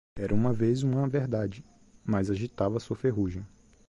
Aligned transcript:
Era 0.17 0.33
uma 0.33 0.51
vez 0.51 0.81
uma 0.81 1.07
verdade, 1.07 1.63
mas 2.03 2.31
agitava 2.31 2.79
sua 2.79 2.95
ferrugem. 2.95 3.45